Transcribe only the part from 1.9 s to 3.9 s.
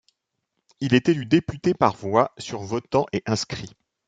voix sur votants et inscrits.